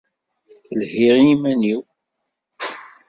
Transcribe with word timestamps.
Lḥiɣ 0.79 1.15
iman-iw. 1.33 1.81